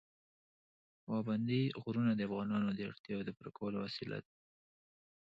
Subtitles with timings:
[1.05, 4.31] پابندی غرونه د افغانانو د اړتیاوو د پوره کولو وسیله ده.